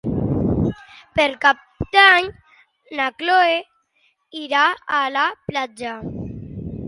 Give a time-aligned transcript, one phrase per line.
[1.17, 1.59] Per Cap
[1.95, 2.29] d'Any
[2.99, 3.59] na Chloé
[4.45, 4.65] irà
[5.01, 5.93] a la platja.